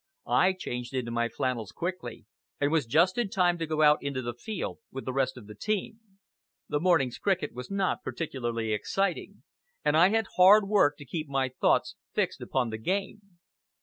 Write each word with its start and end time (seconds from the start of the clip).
I 0.25 0.53
changed 0.53 0.95
into 0.95 1.11
my 1.11 1.29
flannels 1.29 1.71
quickly, 1.71 2.25
and 2.59 2.71
was 2.71 2.87
just 2.87 3.19
in 3.19 3.29
time 3.29 3.59
to 3.59 3.67
go 3.67 3.83
out 3.83 4.01
into 4.01 4.23
the 4.23 4.33
field 4.33 4.79
with 4.89 5.05
the 5.05 5.13
rest 5.13 5.37
of 5.37 5.45
the 5.45 5.53
team. 5.53 5.99
The 6.67 6.79
morning's 6.79 7.19
cricket 7.19 7.53
was 7.53 7.69
not 7.69 8.01
particularly 8.03 8.73
exciting, 8.73 9.43
and 9.85 9.95
I 9.95 10.09
had 10.09 10.25
hard 10.37 10.67
work 10.67 10.97
to 10.97 11.05
keep 11.05 11.29
my 11.29 11.49
thoughts 11.49 11.97
fixed 12.15 12.41
upon 12.41 12.71
the 12.71 12.79
game. 12.79 13.21